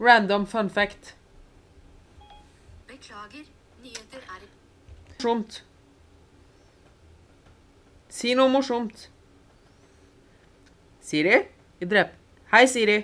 [0.00, 1.14] Random fun fact.
[2.86, 3.46] Beklager,
[3.82, 4.42] nyheter er
[5.16, 5.62] Morsomt.
[8.12, 9.06] Si noe morsomt.
[11.00, 11.38] Siri?
[11.80, 12.12] Vi dreper.
[12.52, 12.98] Hei, Siri.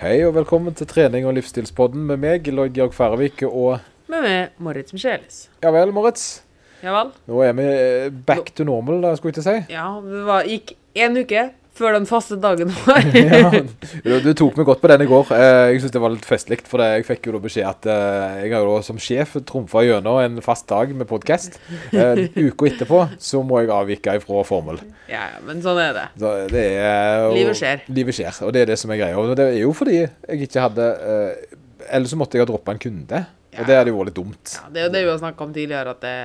[0.00, 3.78] Hei og velkommen til trening- og livsstilspodden med meg, Lloyd Georg Færvik og
[4.08, 5.50] Med meg, Moritz Michelis.
[5.62, 6.40] Ja vel, Moritz.
[6.82, 7.12] Ja vel?
[7.28, 9.74] Nå er vi eh, back to normal, da, skulle jeg ikke si.
[9.74, 13.06] Ja, det var, gikk en uke før den faste dagen var.
[13.14, 15.30] Ja, du, du tok meg godt på den i går.
[15.36, 18.40] Eh, Jeg synes det var litt festlig, for jeg fikk jo da beskjed at eh,
[18.44, 21.56] jeg har jo som sjef trumfa gjennom en fast dag med podkast.
[21.92, 24.82] Uka etterpå så må jeg avvike ifra formel.
[25.10, 26.06] Ja, men sånn er det.
[26.20, 27.86] Så det er og, Livet skjer.
[28.00, 29.16] Livet skjer, og det er det som er greia.
[29.22, 31.56] Og det er jo fordi jeg ikke hadde eh,
[31.94, 33.62] Eller så måtte jeg ha droppa en kunde, Ja.
[33.62, 34.54] og det hadde jo vært litt dumt.
[34.58, 36.16] Ja, det er jo det vi har snakka om tidligere, at det,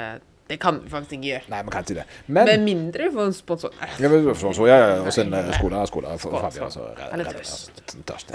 [0.49, 1.49] det kan vi faktisk ikke gjøre.
[1.53, 2.05] Nei, man kan ikke det.
[2.27, 3.75] Men Med mindre vi får en sponsor.
[3.99, 7.29] Ja, men så, ja, ja, og så en eh, skole, skole, Skål, Fabian, altså, Eller
[7.29, 7.53] Red, tøys.
[7.69, 8.27] altså, tørs.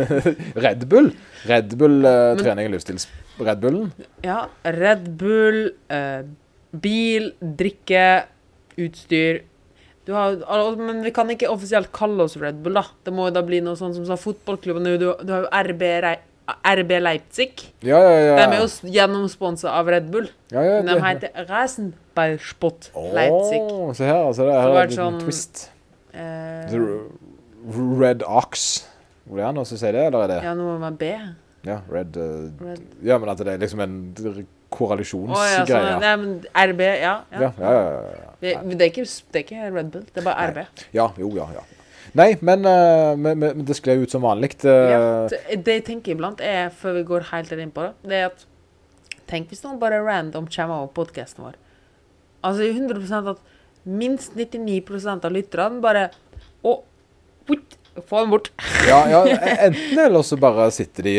[0.66, 1.12] Red Bull,
[1.48, 3.06] Red Bull eh, trening og livsstils,
[3.38, 3.92] Red Bullen,
[4.26, 6.26] Ja, Red Bull, uh,
[6.82, 7.30] bil,
[7.62, 8.04] drikke,
[8.80, 9.42] utstyr
[10.04, 12.82] du har, Men vi kan ikke offisielt kalle oss Red Bull, da.
[13.06, 14.88] Det må jo da bli noe sånn som sa fotballklubben.
[14.98, 15.84] Du, du har jo RB,
[16.66, 17.52] RB Leipzig.
[17.82, 18.34] ja, ja, ja.
[18.36, 20.28] De er jo gjennomsponsa av Red Bull.
[20.52, 23.60] ja, ja, de heter Rasenballsport Leipzig.
[23.60, 25.70] Åh, se her, altså, det her Det er var en sånn- twist.
[26.12, 26.80] Eh, The
[28.00, 28.86] Red Ox,
[29.24, 30.42] Hvor er det noen som sier det, eller er det?
[30.42, 31.12] ja, noe med B.
[31.64, 32.80] Ja, Red, uh, Red.
[33.04, 37.20] ja, men at det er liksom en Å ja, sånn, nei, men RB, ja.
[37.30, 37.50] ja, ja.
[37.60, 38.30] ja, ja, ja.
[38.40, 40.58] Det, det, er ikke, det er ikke Red Bull, det er bare RB.
[40.96, 41.60] Ja, jo, ja, ja.
[42.18, 44.54] Nei, men, uh, men, men det skled ut som vanlig.
[44.64, 47.92] Ja, Uh, det det jeg tenker iblant, er, før vi går helt inn på det,
[48.10, 48.48] det er at
[49.32, 51.54] Tenk hvis noen bare random kommer over podkasten vår.
[52.44, 53.38] Altså 100% at
[53.88, 56.10] minst 99% av lytterne bare
[57.48, 58.50] putt, få dem bort.
[58.88, 59.20] Ja, ja,
[59.66, 61.14] enten eller så bare sitter de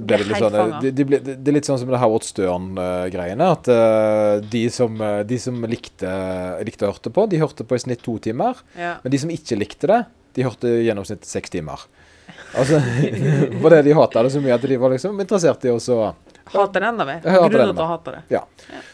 [0.00, 3.50] blir det, litt sånn, de, de blir, Det er litt sånn som det Howard Stern-greiene.
[3.56, 6.12] At eh, de som, eh, de som likte,
[6.68, 8.60] likte å hørte på, de hørte på i snitt to timer.
[8.78, 8.96] Ja.
[9.04, 10.02] Men de som ikke likte det,
[10.36, 11.86] de hørte i gjennomsnitt seks timer.
[12.58, 12.80] Altså,
[13.62, 16.02] Fordi de hata det så mye at de var liksom interessert i å så
[16.54, 17.20] Hater den enda mer.
[17.24, 18.22] Grunner enda til å hate det.
[18.32, 18.42] Ja.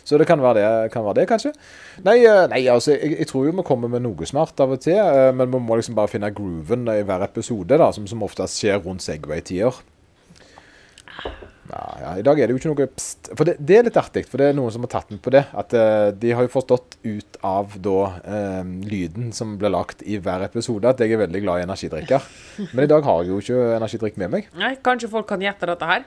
[0.04, 1.54] Så det kan være det, kan være det kanskje.
[2.04, 4.82] Nei, eh, nei altså, jeg, jeg tror jo vi kommer med noe smart av og
[4.84, 4.98] til.
[4.98, 8.60] eh, Men vi må liksom bare finne grooven i hver episode, da, som, som oftest
[8.60, 9.82] skjer rundt Segway-tider.
[11.70, 13.30] Ja, ja, I dag er det jo ikke noe pst.
[13.32, 15.32] For det, det er litt artig, for det er noen som har tatt den på
[15.32, 15.46] det.
[15.56, 20.18] At uh, de har jo forstått ut av da uh, lyden som blir lagt i
[20.22, 22.28] hver episode, at jeg er veldig glad i energidrikker.
[22.74, 24.52] Men i dag har jeg jo ikke energidrikk med meg.
[24.60, 26.04] Nei, kanskje folk kan gjette dette her?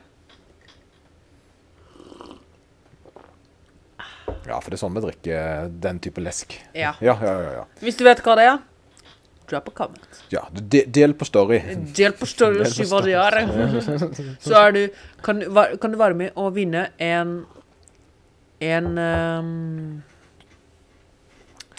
[4.47, 6.55] Ja, for det er sånn vi drikker den type lesk.
[6.73, 6.95] Ja.
[7.03, 7.53] Ja, ja, ja.
[7.61, 7.63] ja.
[7.83, 8.59] Hvis du vet hva det er,
[9.47, 10.23] drop a comment.
[10.29, 11.59] ja de, del på story.
[11.95, 13.37] Del på story og si hva det gjør.
[14.45, 14.81] Så er du
[15.23, 15.43] kan,
[15.81, 17.39] kan du være med og vinne en
[18.59, 20.03] En um,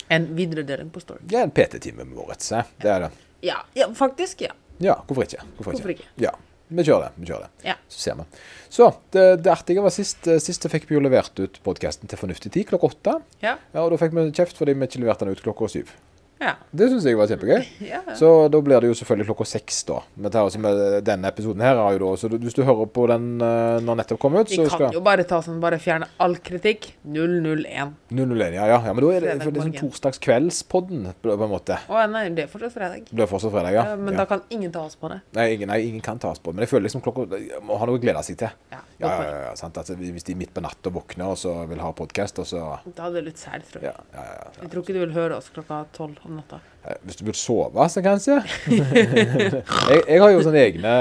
[0.08, 1.20] En videredeling på story.
[1.28, 2.68] Ja, en PT-time med eh.
[2.80, 3.10] Det er det.
[3.44, 4.40] Ja, ja faktisk.
[4.40, 4.54] Ja.
[4.78, 5.42] Ja, hvorfor ikke?
[5.56, 5.82] Hvorfor ikke?
[5.82, 6.08] Hvorfor ikke?
[6.16, 6.30] Ja,
[6.68, 7.12] vi kjører det.
[7.16, 7.68] vi kjører det.
[7.70, 7.76] Ja.
[7.88, 8.26] Så ser vi.
[8.68, 12.20] Så, det, det artige var sist, eh, sist fikk vi jo levert ut podkasten til
[12.20, 13.16] fornuftig tid klokka åtte.
[13.44, 13.56] Ja.
[13.72, 15.94] Ja, og da fikk vi kjeft fordi vi ikke leverte den ut klokka syv.
[16.38, 16.54] Ja.
[16.70, 17.64] Det syns jeg var kjempegøy.
[17.92, 18.00] ja.
[18.18, 19.98] Så da blir det jo selvfølgelig klokka seks, da.
[20.14, 24.00] Det denne episoden her er jo da Så hvis du hører på den eh, når
[24.02, 26.92] nettopp kom ut, Vi kan skal jo bare ta sånn, bare fjerne all kritikk.
[27.04, 27.94] 001.
[28.14, 28.92] 001, ja, ja, ja.
[28.94, 31.80] Men da er det, for det er sånn torsdagskveldspodden, på en måte.
[31.88, 33.10] Å nei, det er fortsatt fredag.
[33.10, 33.86] Det er fortsatt fredag, ja.
[33.92, 35.20] Ja, men da kan ingen ta oss på det.
[35.38, 36.54] Nei, ingen, nei, ingen kan tas på.
[36.54, 37.26] Men jeg føler liksom klokka
[37.66, 38.54] Må ha noe å glede seg til.
[38.72, 39.50] Ja, Ja, ja?
[39.54, 42.62] Altså, hvis de midt på natta våkner og så vil ha podkast, og så
[42.96, 43.92] Da er det litt sært, tror jeg.
[43.92, 44.62] ja, ja, ja, ja.
[44.62, 46.60] Jeg tror ikke du vil høre oss klokka tolv om natta.
[46.84, 48.38] Eh, Hvis du burde sove, så kanskje.
[49.92, 50.96] jeg, jeg har jo sånne egne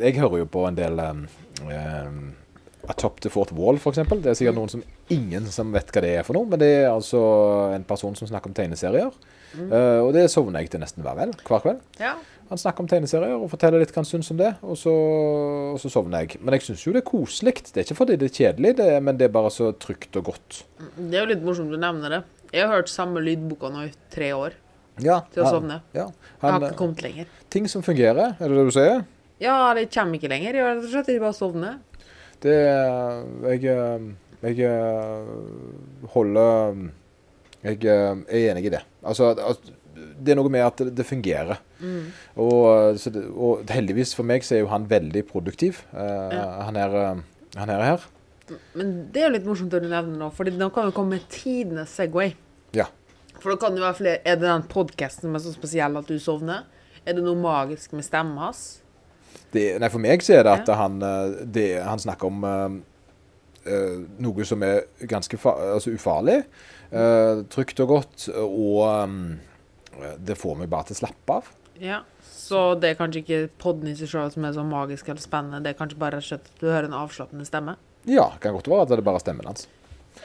[0.00, 1.24] Jeg hører jo på en del um,
[1.68, 2.20] um,
[2.96, 4.22] Top to Fort Wall, eksempel.
[4.24, 6.70] Det er sikkert noen som ingen som vet hva det er for noe, men det
[6.80, 7.20] er altså
[7.74, 9.12] en person som snakker om tegneserier.
[9.56, 11.82] Eh, og det sovner jeg til nesten hver, vel, hver kveld.
[12.00, 12.14] Ja.
[12.48, 14.94] Han snakker om tegneserier og forteller litt hva han syns om det, og så,
[15.74, 16.40] og så sovner jeg.
[16.40, 17.58] Men jeg syns jo det er koselig.
[17.68, 20.30] Det er ikke fordi det er kjedelig, det, men det er bare så trygt og
[20.32, 20.62] godt.
[20.96, 22.22] Det er jo litt morsomt du nevner det.
[22.54, 24.56] Jeg har hørt samme lydboka nå i tre år
[25.04, 25.80] Ja, til å han- sovne.
[25.94, 26.06] Ja.
[26.42, 27.26] Jeg har ikke kommet lenger.
[27.50, 29.04] ting som fungerer, er det det du sier?
[29.40, 30.52] Ja, det kommer ikke lenger.
[30.54, 31.78] Rett og slett bare sovner.
[32.40, 32.54] Det
[33.48, 33.62] Jeg,
[34.42, 34.70] jeg
[36.12, 36.90] holder
[37.64, 38.82] Jeg er enig i det.
[39.02, 39.34] Altså,
[40.18, 41.58] det er noe med at det, fungerer.
[41.80, 42.10] Mm.
[42.36, 45.82] Og, så det, og heldigvis for meg så er jo han veldig produktiv.
[45.92, 46.44] Uh, Ja.
[46.68, 47.24] Han er eh,
[47.56, 48.06] han er her.
[48.74, 51.26] Men det er jo litt morsomt å nevne nå, for nå kan vi komme med
[51.32, 52.34] tidenes Segway.
[52.76, 52.86] Ja.
[53.38, 56.10] For da kan det være flere Er det den podkasten som er så spesiell at
[56.10, 56.66] du sovner?
[57.06, 58.80] Er det noe magisk med stemmen hans?
[59.52, 62.74] Det, nei, for meg så er det at han, eh, det, han snakker om eh,
[64.20, 66.42] noe som er ganske altså ufarlig,
[66.88, 69.34] Uh, trygt og godt, og um,
[70.24, 71.50] det får meg bare til å slappe av.
[71.82, 71.98] Ja.
[72.24, 75.60] Så det er kanskje ikke podden i seg selv som er så magisk eller spennende,
[75.66, 77.76] det er kanskje bare at du hører en avslappende stemme?
[78.08, 79.66] Ja, kan godt være at det er bare stemmen hans.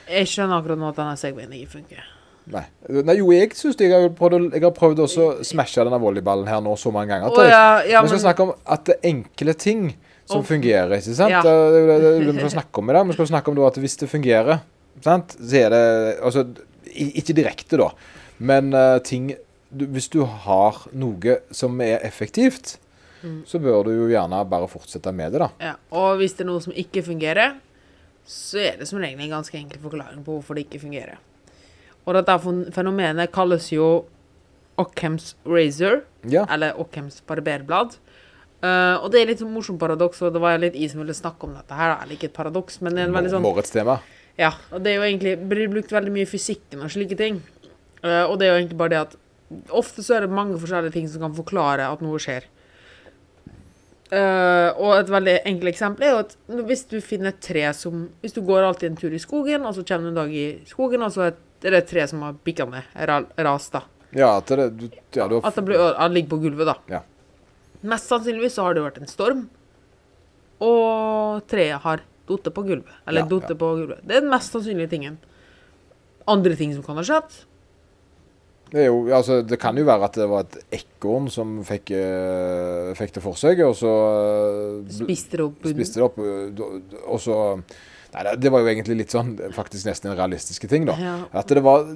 [0.07, 2.05] Jeg skjønner akkurat nå at denne segwayen ikke funker.
[2.51, 2.63] Nei.
[2.89, 3.87] Nei, jo, jeg synes det.
[3.87, 5.07] Jeg har prøvd, jeg har prøvd å
[5.47, 7.31] smashe denne volleyballen her nå så mange ganger.
[7.31, 9.85] Å ja, ja, vi skal men snakke om at det er enkle ting
[10.27, 11.31] som Å, fungerer, ikke sant?
[11.31, 11.41] ja.
[11.43, 11.55] Det
[11.87, 13.07] det, det vi skal snakke om i dag.
[13.07, 14.61] Vi skal snakke om at hvis det fungerer,
[15.03, 15.35] sant?
[15.39, 15.83] så er det
[16.19, 16.45] Altså,
[16.93, 17.89] ikke direkte, da,
[18.43, 19.31] men uh, ting
[19.73, 22.77] du, Hvis du har noe som er effektivt,
[23.23, 23.45] Mm.
[23.47, 25.45] så bør du jo gjerne bare fortsette med det, da.
[25.63, 27.53] Ja, og hvis det er noe som ikke fungerer,
[28.27, 31.21] så er det som regel en ganske enkel forklaring på hvorfor det ikke fungerer.
[32.03, 32.35] Og dette
[32.75, 34.05] fenomenet kalles jo
[34.81, 36.45] Ockhams razor, Ja.
[36.49, 37.97] eller Ockhams barberblad.
[38.63, 41.13] Uh, og det er litt sånn morsomt paradoks, og det var litt jeg som ville
[41.13, 43.73] snakke om dette her, eller ikke et paradoks, men det er en veldig sånn Morgets
[43.75, 43.97] tema.
[44.39, 47.41] Ja, og det er jo egentlig blir brukt veldig mye i fysikken og slike ting.
[48.01, 49.17] Uh, og det er jo egentlig bare det at
[49.69, 52.47] ofte så er det mange forskjellige ting som kan forklare at noe skjer.
[54.13, 56.33] Uh, og et veldig enkelt eksempel er jo at
[56.67, 59.73] hvis du finner et tre som Hvis du går alltid en tur i skogen, og
[59.75, 62.23] så kommer du en dag i skogen, og så er det er det treet som
[62.25, 62.83] har bikka ned,
[63.39, 63.85] Ras, da.
[64.11, 66.75] Ja, at det, du, ja, du har At det ble, han ligger på gulvet, da.
[66.91, 66.99] Ja.
[67.87, 69.45] Mest sannsynligvis så har det vært en storm,
[70.63, 72.91] og treet har datt på gulvet.
[73.07, 74.03] Eller Ja, datt på gulvet.
[74.03, 75.17] Det er den mest sannsynlige tingen.
[76.27, 77.33] Andre ting som kan ha skjedd
[78.71, 81.91] Det, jo, altså, det kan jo være at det var et ekorn som fikk,
[82.99, 83.91] fikk det forsøket, og så
[85.03, 86.17] Spiste det opp spiste det opp,
[87.03, 87.35] og så
[88.13, 90.95] Nei, det- var jo egentlig litt sånn faktisk nesten en realistiske ting, da.
[90.99, 91.15] Ja.
[91.33, 91.87] At det var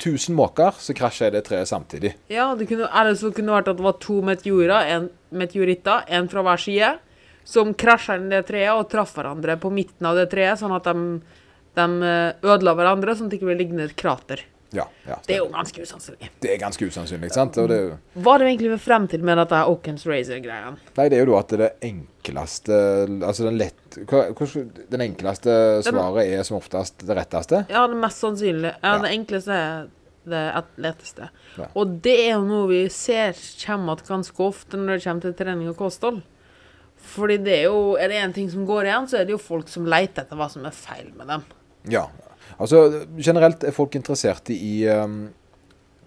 [0.00, 2.14] 1000 måker så krasja i det treet samtidig.
[2.32, 6.04] Ja, det kunne, eller så kunne det vært at det var to meteorer, en meteoritter,
[6.08, 6.92] en fra hver side,
[7.44, 10.74] som krasja inn i det treet og traff hverandre på midten av det treet, sånn
[10.76, 11.20] at de,
[11.76, 14.44] de eh, ødela hverandre, sånn at det ikke ble liggende et krater.
[14.72, 16.28] Ja, ja Det er jo ganske usannsynlig.
[16.40, 17.54] det er ganske usannsynlig, sant?
[17.54, 20.76] Det, jo- Hva er det egentlig ved frem til med dette Oakens Razor-greia?
[20.96, 22.76] nei, det er jo da at det enkleste
[23.26, 23.96] Altså den lett
[24.90, 27.64] Den enkleste svaret er som oftest det retteste.
[27.68, 28.76] Ja, det mest sannsynlige.
[28.82, 28.98] Ja, Ja.
[29.02, 29.88] det enkleste er
[30.30, 31.30] det letteste.
[31.58, 31.66] Ja.
[31.74, 33.32] Og det er jo noe vi ser
[33.66, 36.22] kommer igjen ganske ofte når det kommer til trening og kosthold.
[37.00, 39.38] Fordi det er jo Er det én ting som går igjen, så er det jo
[39.38, 41.42] folk som leter etter hva som er feil med dem.
[41.88, 42.06] Ja.
[42.58, 45.28] Altså, generelt er folk interessert i um,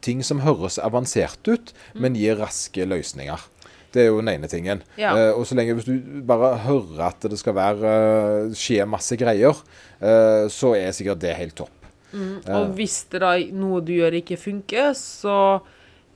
[0.04, 3.50] ting som høres avansert ut, men gir raske løsninger.
[3.94, 4.82] Det er jo den ene tingen.
[4.98, 5.14] Ja.
[5.14, 5.94] Eh, og så lenge hvis du
[6.26, 9.60] bare hører at det skal være, eh, skje masse greier,
[10.02, 11.76] eh, så er sikkert det helt topp.
[12.14, 15.62] Og hvis det da noe du gjør ikke funker, så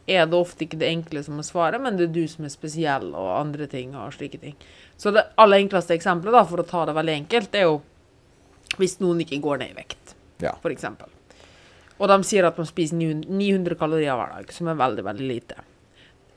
[0.08, 2.54] er det ofte ikke det enkle som er svaret, men det er du som er
[2.54, 4.56] spesiell, og andre ting og slike ting.
[4.98, 7.82] Så det aller enkleste eksempelet, da, for å ta det veldig enkelt, det er jo
[8.78, 10.07] hvis noen ikke går ned i vekt,
[10.44, 10.54] Ja.
[10.74, 11.08] eksempel.
[11.98, 15.56] Og de sier at man spiser 900 kalorier hver dag, som er veldig, veldig lite.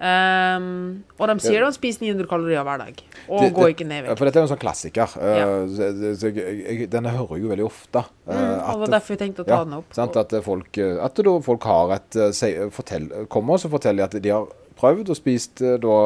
[0.01, 3.99] Um, og de sier de spiser 900 kalorier hver dag, og Det- går ikke ned
[3.99, 4.17] i vekt.
[4.19, 5.09] For dette er jo en sånn klassiker.
[5.21, 5.47] Ja.
[5.61, 8.05] Uh, denne hører jeg jo veldig ofte.
[8.27, 9.93] Uh, Mm, og det var derfor jeg tenkte å ta ja, den opp.
[9.93, 14.05] Sant, at folk, eh, at da folk har et se, fortell, Kommer og så forteller
[14.05, 14.47] at de har
[14.81, 15.97] prøvd og spist da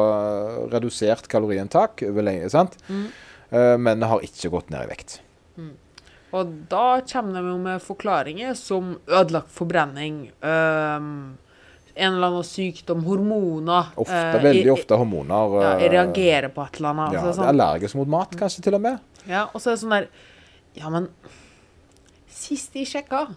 [0.67, 2.75] redusert kaloriinntak over lenge, sant?
[2.89, 3.07] Mm.
[3.53, 5.19] Uh, men har ikke gått ned i vekt.
[6.35, 11.07] Og da kommer de jo med forklaringer som ødelagt forbrenning, um,
[11.95, 15.55] en eller annen sykdom, hormoner Ofte, uh, veldig ofte hormoner.
[15.61, 17.15] Ja, jeg eh, reagerer på et eller annet.
[17.15, 19.19] ja, altså, sånn, allergisk mot mat, kanskje til og med.
[19.29, 20.09] ja, og så er det sånn der
[20.75, 21.07] Ja, men
[22.35, 23.29] sist de sjekka,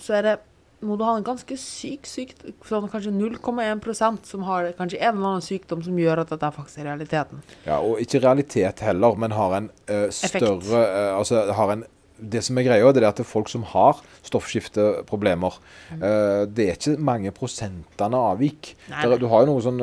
[0.00, 0.36] så er det
[0.84, 5.30] må du ha en ganske syk sykdom, sånn kanskje 0,1% som har kanskje en eller
[5.32, 7.42] annen sykdom som gjør at dette faktisk er realiteten.
[7.64, 12.40] Ja, og ikke realitet heller, men har en eh, større eh, Altså har en det
[12.46, 15.58] som er greia, det er at det er folk som har stoffskifteproblemer.
[15.92, 16.00] Mm.
[16.00, 18.70] Uh, det er ikke mange prosentene avvik.
[18.88, 19.82] Nei, Der, du har jo noe sånn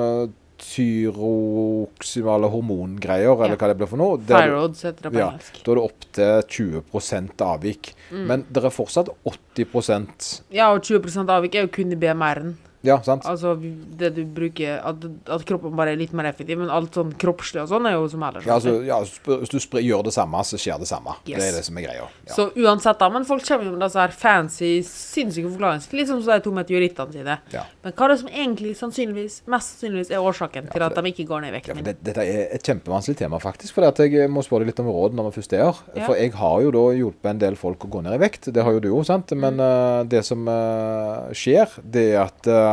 [0.63, 4.20] tyroximale hormongreier, eller hva det blir for noe.
[4.20, 5.60] Der, Thyroids heter det på ja, engelsk.
[5.60, 7.93] da er det opp til 20 avvik.
[8.12, 8.24] Mm.
[8.29, 12.55] Men det er fortsatt 80% Ja, og 20 avvik er jo kun i BMR-en.
[12.83, 13.23] Ja, sant?
[13.29, 13.53] Altså
[13.97, 17.61] det du bruker At, at kroppen bare er litt mer effektiv, men alt sånn kroppslig
[17.63, 18.43] og sånn er jo som ellers.
[18.47, 18.97] Ja, altså, ja,
[19.39, 21.15] hvis du spre, gjør det samme, så skjer det samme.
[21.23, 22.09] Det er det som er greia.
[22.27, 22.33] Ja.
[22.35, 23.09] Så uansett, da.
[23.13, 25.87] Men folk kommer jo med disse her fancy, sinnssyke forklaringer.
[25.95, 27.37] Litt som de to meteorittene sine.
[27.53, 27.63] Ja.
[27.85, 31.27] Men hva er det som egentlig sannsynligvis, mest sannsynligvis er årsaken til at de ikke
[31.29, 31.71] går ned i vekt?
[31.71, 33.77] Ja, det, dette er et kjempevanskelig tema, faktisk.
[33.77, 35.81] For jeg må spørre deg litt om råd når vi først er her.
[36.03, 38.51] For jeg har jo da hjulpet en del folk å gå ned i vekt.
[38.51, 39.31] Det har jo du òg, sant.
[39.31, 39.59] Men Mm.
[39.61, 42.72] eh, det som uh, skjer, det er at eh,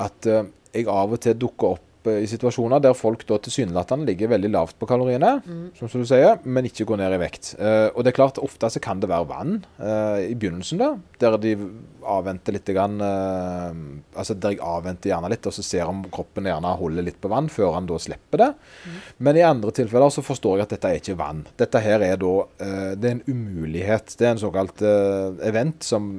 [0.00, 4.08] at eh, jeg av og til dukker opp eh, i situasjoner der folk da tilsynelatende
[4.08, 5.32] ligger veldig lavt på kaloriene,
[5.76, 7.52] som du sier, men ikke går ned i vekt.
[7.58, 11.36] Eh, og det er klart, ofte så kan det være vann i begynnelsen, da, der
[11.42, 11.54] de
[12.10, 12.68] avventer litt.
[12.70, 17.18] Grann, altså der jeg avventer gjerne litt, og så ser om kroppen gjerne holder litt
[17.20, 18.50] på vann før han da slipper det.
[19.18, 21.42] Men i andre tilfeller så forstår jeg at dette er ikke vann.
[21.58, 22.34] Dette her er da
[22.94, 24.14] Det er en umulighet.
[24.16, 24.84] Det er en såkalt
[25.50, 26.12] event som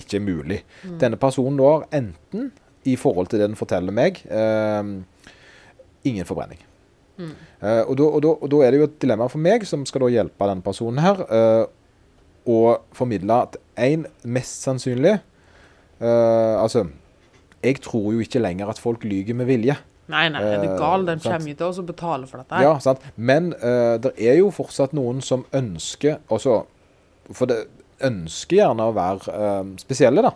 [0.00, 0.58] ikke er mulig.
[1.00, 2.50] Denne personen da har enten,
[2.88, 4.82] i forhold til det den forteller meg, eh,
[6.08, 6.62] ingen forbrenning.
[7.20, 9.82] Eh, og, da, og, da, og da er det jo et dilemma for meg, som
[9.88, 11.66] skal da hjelpe denne personen her, eh,
[12.48, 12.60] å
[12.96, 15.18] formidle at en mest sannsynlig
[16.00, 16.86] eh, Altså,
[17.60, 19.76] jeg tror jo ikke lenger at folk lyver med vilje.
[20.10, 21.04] Nei, nei, er du gal?
[21.06, 22.62] De Eh, kommer jo til oss og betaler for dette.
[22.64, 23.04] Ja, sant?
[23.20, 26.62] Men eh, det er jo fortsatt noen som ønsker også,
[27.36, 27.60] For det
[28.06, 30.34] ønsker gjerne å være eh, spesielle, da.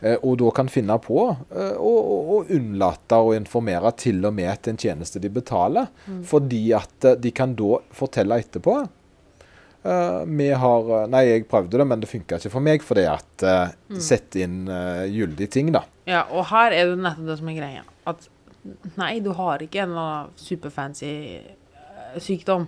[0.00, 1.92] Eh, og da kan finne på eh, å,
[2.36, 5.90] å, unnlate å informere til og med til en tjeneste de betaler.
[6.26, 11.80] Fordi at eh, de kan da fortelle etterpå eh, vi har eh, Nei, jeg prøvde
[11.80, 15.72] det, men det funka ikke for meg fordi at uh, Sett inn uh, gyldige ting,
[15.76, 15.84] da.
[16.08, 17.86] Ja, og her er det nettopp det som er greia.
[18.10, 18.28] At
[19.00, 21.14] nei, du har ikke en eller annen superfancy
[22.20, 22.66] sykdom.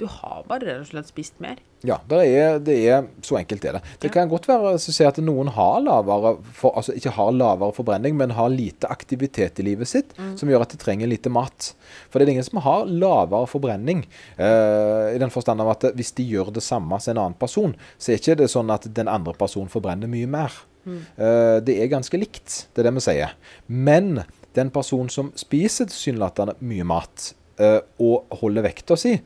[0.00, 1.60] Du har bare rett og slett spist mer.
[1.84, 3.82] Ja, det er, det er, så enkelt er det.
[4.02, 7.34] Det kan godt være så å si at noen har lavere, for, altså ikke har
[7.36, 11.30] lavere forbrenning, men har lite aktivitet i livet sitt, som gjør at de trenger lite
[11.32, 11.70] mat.
[12.08, 14.02] For det er ingen som har lavere forbrenning,
[14.34, 17.76] eh, i den forstand av at hvis de gjør det samme som en annen person,
[17.98, 20.56] så er ikke det sånn at den andre personen forbrenner mye mer.
[20.86, 23.36] Eh, det er ganske likt, det er det vi sier.
[23.68, 24.24] Men
[24.56, 29.16] den personen som spiser tilsynelatende mye mat, eh, og holder vekta si,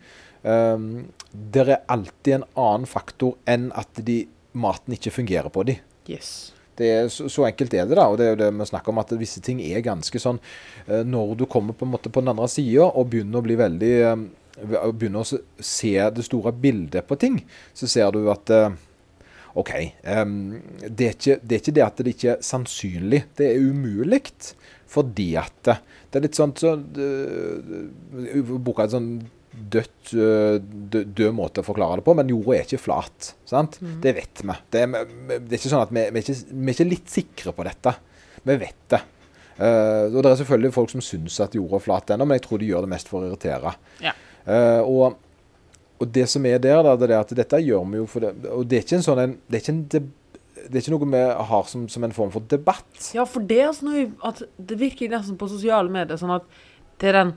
[0.43, 4.23] det er alltid en annen faktor enn at de,
[4.59, 5.83] maten ikke fungerer på dem.
[6.09, 6.53] Yes.
[6.79, 8.07] Det er, så, så enkelt er det, da.
[8.07, 10.39] Og det er jo det vi snakker om, at visse ting er ganske sånn
[10.87, 13.57] eh, Når du kommer på en måte på den andre sida og begynner å bli
[13.59, 13.95] veldig
[14.59, 15.27] Begynner å
[15.63, 17.37] se- det store bildet på ting,
[17.75, 18.79] så ser du at eh,
[19.59, 19.71] OK.
[20.03, 23.23] Um, det, er ikke, det er ikke det at det ikke er sannsynlig.
[23.39, 24.21] Det er umulig.
[24.89, 26.75] Fordi at det er litt sånn så,
[28.59, 29.11] Boka er et sånn
[29.53, 33.33] dødt, død, død måte å forklare det på, men jorda er ikke flat.
[33.49, 33.79] Sant?
[33.81, 34.57] Det vet vi.
[34.73, 37.15] Det er, det er ikke sånn at vi, vi, er ikke, vi er ikke litt
[37.15, 37.95] sikre på dette.
[38.45, 39.01] Vi vet det.
[39.59, 42.45] Uh, og det er selvfølgelig folk som syns at jorda er flat ennå, men jeg
[42.47, 43.73] tror de gjør det mest for å irritere.
[44.05, 44.15] Ja.
[44.47, 45.19] Uh, og,
[45.99, 48.31] og det som er der, da, det er at dette gjør vi jo for det
[48.55, 50.15] Og det er ikke en sånn en, det, er ikke en deb-
[50.69, 53.11] det er ikke noe vi har som, som en form for debatt.
[53.17, 56.47] Ja, for det er noe at det virker nesten på sosiale medier sånn at
[56.99, 57.35] det er den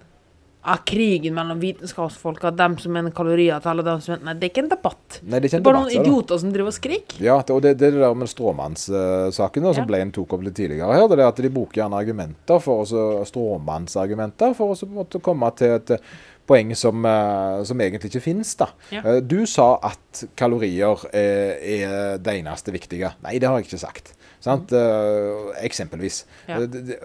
[0.62, 4.52] ja, krigen mellom vitenskapsfolk, at dem som mener kaloriavtale, dem som mener Nei, det er
[4.54, 5.20] ikke en debatt.
[5.24, 5.70] Nei, det er ikke en debatt.
[5.72, 7.22] bare noen er idioter som driver og skriker.
[7.24, 9.88] Ja, det, og det, det er det der med stråmannssaken uh, som Ja.
[9.90, 11.08] Blaine tok opp litt tidligere her.
[11.10, 15.74] Det er at de bruker gjerne argumenter for å stråmannsargumenter for å måte komme til
[15.80, 16.06] et eh,
[16.52, 18.54] poeng som, uh, som egentlig ikke finnes.
[18.60, 18.70] da.
[18.94, 19.02] Ja.
[19.02, 23.16] Uh, Du sa at kalorier er, er det eneste viktige.
[23.26, 24.14] Nei, det har jeg ikke sagt.
[24.42, 24.72] Sant?
[24.74, 26.26] Eh, eksempelvis.
[26.48, 26.62] Ja.
[26.62, 26.98] Eh, Det,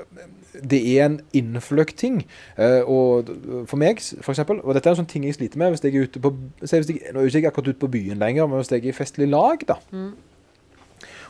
[0.70, 2.22] det, er en innfløkt ting.
[2.56, 3.30] Uh, og
[3.68, 5.92] for meg, for eksempel, og dette er en sånn ting jeg sliter med hvis jeg
[5.92, 8.62] er ute på hvis jeg, Nå er jeg ikke akkurat ute på byen lenger, men
[8.62, 9.76] hvis jeg er i festlig lag, da.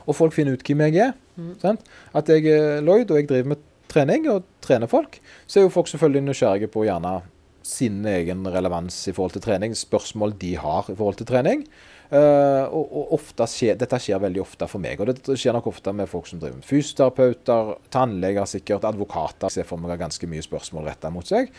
[0.07, 1.17] Og folk finner ut hvem jeg er.
[1.63, 1.83] Sant?
[2.15, 5.19] At jeg er Lloyd, og jeg driver med trening og trener folk.
[5.47, 7.19] Så er jo folk selvfølgelig nysgjerrige på gjerne
[7.67, 9.75] sin egen relevans i forhold til trening.
[9.75, 11.67] Spørsmål de har i forhold til trening.
[12.07, 15.01] Eh, og, og ofte skjer, dette skjer veldig ofte for meg.
[15.03, 19.49] Og det skjer nok ofte med folk som driver med fysioterapeuter, tannleger sikkert, advokater.
[19.49, 21.51] Jeg ser for meg har ganske mye spørsmål retta mot seg.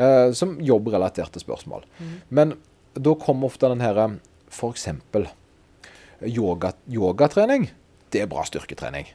[0.00, 1.84] eh, som jobbrelaterte spørsmål.
[2.28, 2.56] Men
[2.94, 4.08] da kommer ofte den herre
[4.50, 4.88] f.eks.
[6.26, 7.70] Yoga, yogatrening.
[8.10, 9.12] Det er bra styrketrening.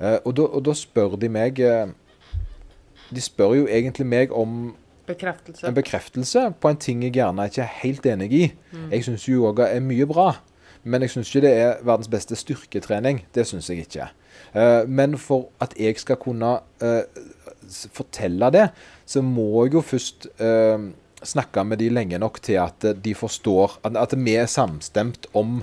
[0.00, 1.58] Eh, og, da, spør de meg
[3.10, 4.74] De spør jo egentlig meg om
[5.10, 5.66] Bekreftelse.
[5.66, 8.44] en bekreftelse på en ting jeg gjerne ikke er helt enig i.
[8.92, 10.30] Jeg syns yoga er mye bra,
[10.84, 13.24] men jeg syns ikke det er verdens beste styrketrening.
[13.34, 14.08] Det syns jeg ikke.
[14.54, 17.26] Uh, men for at jeg skal kunne uh,
[17.92, 18.68] fortelle det,
[19.06, 20.88] så må jeg jo først uh,
[21.22, 25.60] snakke med de lenge nok til at de forstår At, at vi er samstemt om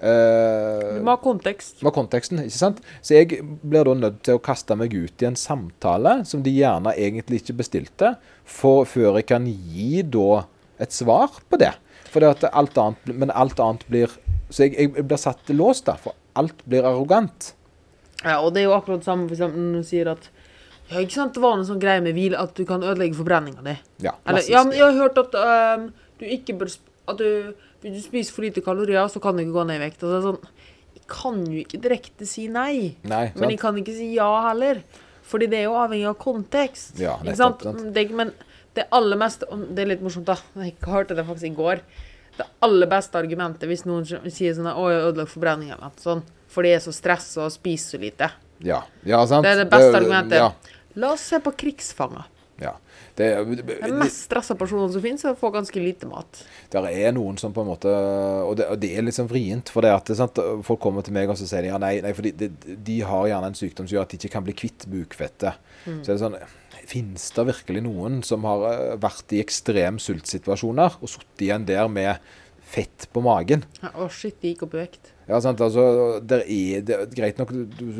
[0.00, 1.82] eh, Du må ha kontekst.
[1.82, 2.80] var konteksten, ikke sant?
[3.02, 6.50] Så jeg blir da nødt til å kaste meg ut i en samtale som de
[6.54, 8.14] gjerne egentlig ikke bestilte,
[8.44, 10.44] for, før jeg kan gi da
[10.80, 11.74] et svar på det.
[12.08, 14.08] For det at alt annet, men alt annet blir
[14.50, 17.50] Så jeg, jeg blir satt til lås, da, for alt blir arrogant.
[18.24, 20.30] Ja, og det er jo akkurat det samme for eksempel når du sier at
[20.88, 23.60] ja, ikke sant, Det var noe sånn greie med hvil at du kan ødelegge forbrenninga
[23.66, 23.74] di.
[24.06, 27.52] Ja, Eller, ja, men jeg har hørt at um, du ikke bør sp- At du,
[27.82, 30.02] hvis du spiser for lite kalorier, så kan du ikke gå ned i vekt.
[30.02, 30.50] Og så er det sånn
[31.08, 32.96] kan jo ikke direkte si nei.
[33.08, 34.82] Nei, Men jeg kan ikke si ja heller.
[35.28, 36.98] Fordi det er jo avhengig av kontekst.
[37.00, 37.80] Ja, ikke nettopp, sant?
[37.80, 37.94] sant.
[37.96, 38.32] Det, men
[38.76, 40.36] det aller meste Det er litt morsomt, da.
[40.60, 41.82] Jeg hørte det faktisk i går.
[42.38, 46.24] Det aller beste argumentet hvis noen sier sånn 'Å, jeg har ødelagt eller noe sånt,
[46.46, 48.30] for de er så stressa og spiser så lite.
[48.60, 49.44] Ja, ja sant?
[49.44, 50.38] Det er det beste Det- argumentet.
[50.38, 50.52] Ja,
[50.96, 52.24] La oss se på krigsfanger.
[53.18, 56.44] Det, det, De mest stressa personene som finnes, får ganske lite mat.
[56.70, 59.72] Der er noen som på en måte Og det, og det er sånn vrient.
[59.74, 62.14] For det at sant, folk kommer til meg og så sier de, ja, nei, nei,
[62.14, 62.50] for de,
[62.86, 65.58] de har gjerne en sykdom som gjør at de ikke kan bli kvitt bukfettet.
[65.84, 66.00] Mm.
[66.04, 66.40] Så er det sånn
[66.88, 71.90] Fins det virkelig noen som har eh, vært i ekstrem sultsituasjoner og sittet igjen der
[71.92, 72.22] med
[72.64, 73.66] fett på magen?
[73.82, 75.10] Ja, Å, shit, de gikk opp i vekt.
[75.28, 77.90] Ja, sant, altså, der er, det er greit nok du, du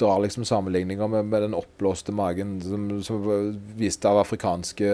[0.00, 3.26] drar liksom sammenligninger med, med den oppblåste magen som, som
[3.78, 4.90] viste av afrikanske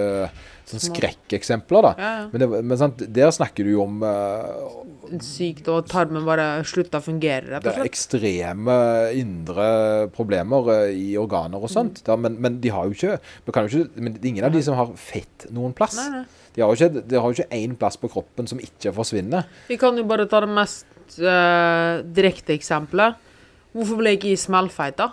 [0.71, 1.87] sånn skrekkeksempler.
[1.89, 1.93] da.
[1.97, 2.27] Ja, ja.
[2.33, 7.01] Men, det, men sant, der snakker du jo om uh, Sykt, og tarmen bare slutta
[7.01, 8.77] å fungere, rett det er ekstreme
[9.19, 9.71] indre
[10.15, 12.05] problemer uh, i organer og sånt.
[12.07, 14.93] Da, men, men de har jo ikke, jo ikke men ingen av de som har
[15.01, 15.99] fett noen plass.
[15.99, 16.47] Nei, nei.
[16.55, 19.47] De har jo ikke, de har ikke én plass på kroppen som ikke forsvinner.
[19.71, 20.87] Vi kan jo bare ta det mest
[21.23, 23.30] uh, direkte eksempelet.
[23.77, 25.13] Hvorfor ble jeg ikke smellfeit, da?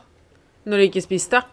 [0.68, 1.44] Når jeg ikke spiste?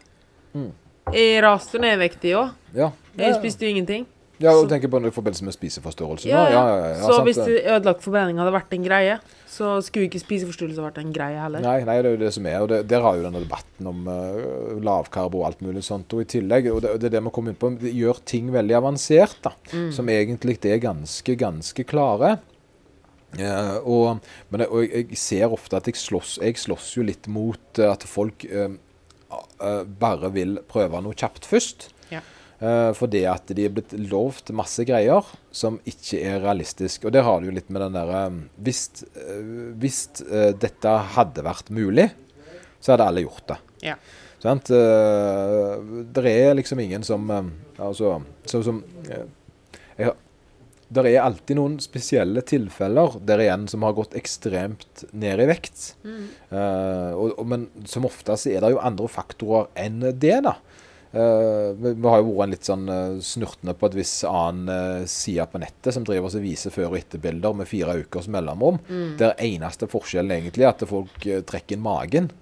[0.54, 0.73] Mm.
[1.12, 2.52] Jeg raste ned i vekt, jeg òg.
[2.75, 4.06] Ja, Jeg spiste jo ingenting.
[4.40, 6.28] ja og tenker på det i forbindelse med spiseforstyrrelser.
[6.28, 6.62] Ja, ja.
[6.66, 10.82] ja, ja, så sant, hvis ødelagt forbrenning hadde vært en greie, så skulle ikke spiseforstyrrelse
[10.82, 11.62] vært en greie heller.
[11.62, 12.56] Nei, nei, det er jo det som er.
[12.64, 16.11] Og det, der har jo denne debatten om uh, lavkarbo og alt mulig sånt.
[16.16, 18.50] Og i tillegg, og det, det er det vi kommer inn på, det gjør ting
[18.54, 19.54] veldig avansert, da.
[19.70, 19.92] Mm.
[19.94, 22.38] Som egentlig er ganske, ganske klare.
[23.38, 24.23] Eh, og,
[24.53, 27.91] men jeg, og jeg, ser ofte at jeg slåss, jeg slåss jo litt mot eh,
[27.91, 28.71] at folk uh,
[29.35, 31.91] uh, bare vil prøve noe kjapt først.
[32.12, 32.23] Ja.
[32.97, 37.03] Fordi at de er blitt lovt masse greier som ikke er realistisk.
[37.05, 38.21] Og der har du jo litt med den derre
[38.62, 39.03] Hvis,
[39.83, 39.99] hvis
[40.62, 42.07] dette hadde vært mulig,
[42.79, 43.59] så hadde alle gjort det.
[43.91, 43.99] Ja.
[44.41, 44.71] Sant?
[44.71, 47.26] Uh, det er liksom ingen som
[47.75, 48.14] Altså,
[48.49, 48.80] sånn som
[49.99, 50.15] jeg
[50.95, 55.91] det er alltid noen spesielle tilfeller der igjen som har gått ekstremt ned i vekt.
[56.04, 56.23] Mm.
[56.52, 60.57] Uh, og, og, men som oftest er det jo andre faktorer enn det, da.
[61.15, 65.47] Uh, vi, vi har jo vært litt sånn uh, snurtende på et viss annen side
[65.50, 68.80] på nettet som driver og viser før- og etterbilder med fire ukers mellomrom.
[68.89, 69.13] Mm.
[69.21, 72.33] Der eneste forskjellen egentlig er at folk trekker inn magen.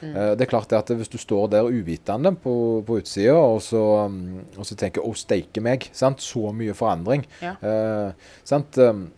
[0.00, 0.16] Mm.
[0.16, 2.54] Eh, det er klart det at hvis du står der uvitende på,
[2.86, 6.20] på utsida og, mm, og så tenker 'Å, steike meg', sant?
[6.20, 7.26] så mye forandring.
[7.42, 7.56] Ja.
[7.60, 8.12] Eh,
[8.44, 8.78] sant?
[8.78, 9.10] Um,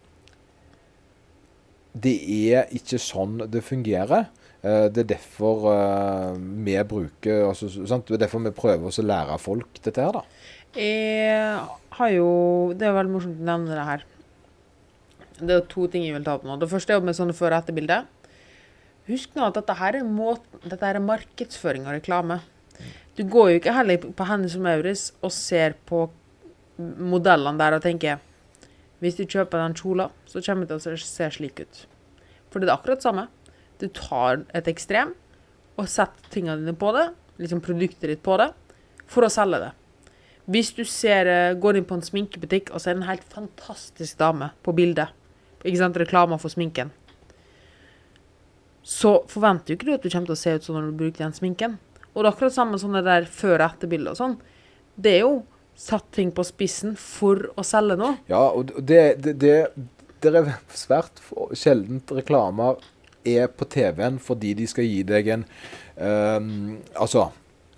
[1.93, 4.31] det er ikke sånn det fungerer.
[4.63, 8.07] Eh, det er derfor eh, vi bruker altså, sant?
[8.07, 10.23] Det er derfor vi prøver å lære folk dette her, da.
[10.79, 11.59] Jeg
[11.99, 12.29] har jo
[12.79, 14.05] Det er veldig morsomt å nevne det her.
[15.43, 16.57] Det er to ting jeg vil ta opp nå.
[16.61, 18.07] Det første er med sånne før- og etterbilder.
[19.09, 22.39] Husk nå at dette her er, måten, dette her er markedsføring og reklame.
[23.19, 26.07] Du går jo ikke heller på Hennes og Maurits og ser på
[26.79, 28.23] modellene der og tenker
[29.03, 31.81] Hvis du kjøper den kjola, så kommer det til å se slik ut.
[32.53, 33.27] For det er akkurat det samme.
[33.83, 35.17] Du tar et ekstrem
[35.75, 37.09] og setter tingene dine på det,
[37.43, 38.53] liksom produktet ditt på det,
[39.11, 39.73] for å selge det.
[40.53, 44.53] Hvis du ser, eh, går inn på en sminkebutikk og ser en helt fantastisk dame
[44.63, 45.11] på bildet,
[45.65, 46.91] ikke sant, reklama for sminken,
[48.83, 51.01] så forventer jo ikke du at du kommer til å se ut sånn når du
[51.05, 51.79] bruker den sminken.
[52.13, 54.37] Og det er akkurat samme sånne der før- og etterbilder og sånn.
[55.01, 55.35] Det er jo
[55.79, 58.19] satt ting på spissen for å selge noe.
[58.31, 59.55] Ja, og det, det, det,
[60.23, 61.23] det er svært
[61.59, 62.83] sjeldent reklamer
[63.25, 65.45] er på TV-en fordi de skal gi deg en
[65.97, 67.29] um, Altså,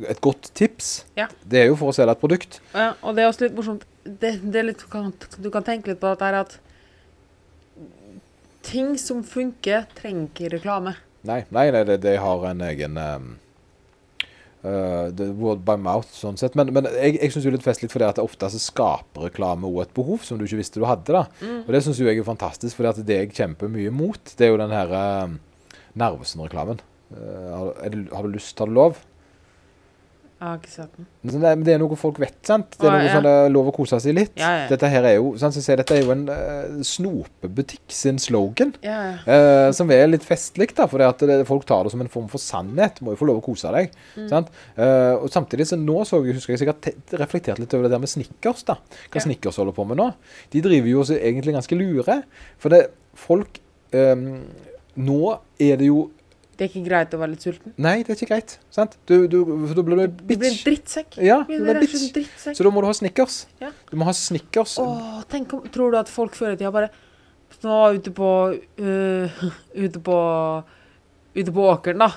[0.01, 1.05] et godt tips.
[1.19, 1.29] Ja.
[1.45, 2.61] Det er jo for å selge et produkt.
[2.73, 3.85] Ja, og det er også litt morsomt.
[4.05, 6.59] Det, det er litt, du kan, du kan tenke litt på dette her at
[8.65, 10.97] ting som funker, trenger ikke reklame.
[11.25, 13.29] Nei, nei, nei det, de har en egen um,
[14.65, 16.57] uh, det er word by mouth, sånn sett.
[16.59, 19.71] Men, men jeg, jeg syns jo litt festlig fordi at det ofte så skaper reklame
[19.71, 21.15] òg et behov som du ikke visste du hadde.
[21.15, 21.25] da.
[21.65, 24.61] Og det syns jeg er fantastisk, for det jeg kjemper mye mot, det er jo
[24.61, 26.85] den her uh, Narvesen-reklamen.
[27.15, 29.01] Uh, har, er har du lyst, har du lov?
[30.45, 31.07] Jeg har ikke sett den.
[31.25, 32.75] Men det, er noe folk vet, sant?
[32.77, 33.13] Det er noe ja.
[33.17, 34.35] sånn eh, lov å kose seg litt.
[34.37, 34.65] Ja, ja.
[34.69, 38.75] Dette her er jo sant, jeg dette er jo en uh, snopebutikk sin slogan.
[38.85, 39.15] Ja, ja.
[39.25, 42.27] Eh, som er litt festlig, da, for at det, folk tar det som en form
[42.29, 43.01] for sannhet.
[43.01, 43.97] Må jo få lov å kose deg.
[44.19, 44.27] Mm.
[44.35, 44.53] Sant?
[44.77, 48.05] Uh, og samtidig så nå så jeg, husker jeg sikkert reflektert litt over det der
[48.05, 48.67] med Snickers.
[48.69, 48.77] da.
[49.07, 49.25] Hva.
[49.25, 50.11] Snickers holder på med nå.
[50.53, 52.19] De driver jo også egentlig ganske lure.
[52.61, 52.85] For det,
[53.17, 53.63] folk
[53.97, 54.29] um,
[54.95, 55.23] Nå
[55.59, 56.05] er det jo
[56.55, 57.75] Det er ikke greit å være litt sulten.
[57.83, 58.57] Nei, det er ikke greit.
[58.75, 58.97] sant?
[59.11, 61.19] Du, du, for da blir du Du blir en drittsekk.
[61.19, 61.97] Ja, Du blir bitch.
[61.99, 62.59] en drittsekk.
[62.59, 63.41] Så da må du ha Snickers.
[63.63, 63.73] Ja.
[63.91, 64.77] Du må ha Snickers.
[64.83, 66.93] Åh, tenk om, tror du at folk før i tida bare
[67.65, 68.31] Nå var ute på
[68.83, 69.45] uh,
[69.85, 70.17] Ute på
[71.35, 72.13] ute på åkeren, da.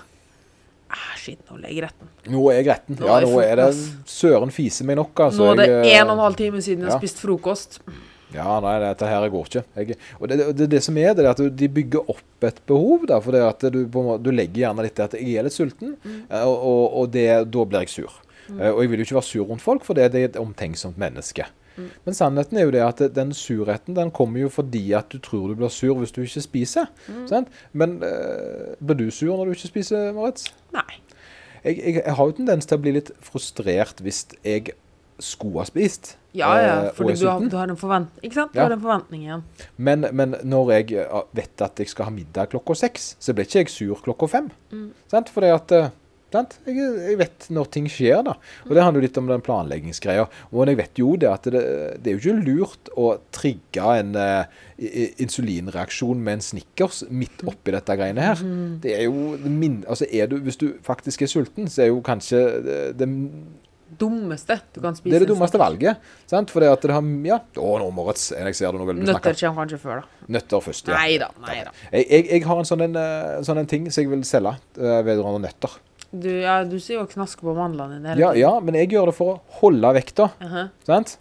[0.88, 2.12] Ah, shit, nå er jeg gretten.
[2.32, 3.00] Nå er jeg gretten.
[3.02, 3.72] Ja, nå er det
[4.08, 5.42] søren fise meg nok, altså.
[5.42, 7.02] nå er det en og en halv time siden jeg har ja.
[7.02, 7.80] spist frokost.
[8.36, 9.64] Ja, nei, dette her går ikke.
[9.80, 13.06] Jeg, og det, det, det som er, det er at de bygger opp et behov,
[13.08, 13.22] da.
[13.24, 15.96] For det at du, måte, du legger gjerne litt til at jeg er litt sulten,
[16.04, 16.18] mm.
[16.42, 18.18] og, og, og det, da blir jeg sur.
[18.48, 18.60] Mm.
[18.60, 21.48] Og jeg vil jo ikke være sur rundt folk, for det, er et omtenksomt menneske.
[21.78, 25.52] Men sannheten er jo det at den surheten den kommer jo fordi at du tror
[25.52, 26.90] du blir sur hvis du ikke spiser.
[27.30, 27.52] Sant?
[27.72, 30.50] Men eh, blir du sur når du ikke spiser, Moritz?
[30.74, 30.88] Nei.
[31.64, 34.74] Jeg, jeg, jeg har jo tendens til å bli litt frustrert hvis jeg
[35.20, 36.16] skulle ha spist.
[36.38, 38.24] Ja, ja, for fordi er du har, du har en forventning.
[38.24, 38.54] Ikke sant?
[38.54, 38.68] Du Ja.
[38.68, 39.44] har en forventning igjen.
[39.78, 43.46] Men, men når jeg eh, vet at jeg skal ha middag klokka seks, så blir
[43.50, 44.52] ikke jeg sur klokka fem.
[44.72, 44.92] Mm.
[45.10, 45.30] Sant?
[45.34, 45.90] Fordi at eh,
[46.32, 46.60] sant?
[46.68, 48.36] Jeg, jeg vet når ting skjer, da.
[48.68, 50.28] Og det handler jo litt om den planleggingsgreia.
[50.54, 51.64] Og jeg vet jo det at det,
[52.04, 54.44] det er jo ikke lurt å trigge en eh,
[54.78, 58.44] i- insulinreaksjon med en Snickers midt oppi dette greiene her.
[58.46, 58.76] Mm.
[58.84, 62.04] Det er jo min, altså er du, Hvis du faktisk er sulten, så er jo
[62.06, 63.10] kanskje det, det
[63.88, 65.14] Dummeste du kan spise.
[65.14, 66.08] det er det dummeste valget.
[66.28, 66.52] Sant?
[66.52, 68.32] Fordi at det har Ja, å nå, Moritz.
[68.36, 69.06] Jeg ser det nå vil du.
[69.08, 70.28] Nøtter kommer kanskje før, da.
[70.36, 70.98] Nøtter først, ja.
[71.00, 71.30] Nei da.
[71.46, 71.76] Nei da.
[71.92, 74.58] Jeg, jeg, jeg har en sånn, en, eh, sånn en ting som jeg vil selge
[74.80, 75.78] uh, vedrørende nøtter.
[76.12, 79.16] Du, ja, du sier jo knaske på mandlene dine Ja, ja, men jeg gjør det
[79.18, 80.30] for å holde vekta.
[80.44, 80.70] Mhm.
[80.88, 81.18] Sant?